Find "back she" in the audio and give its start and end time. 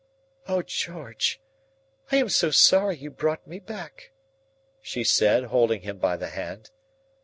3.59-5.03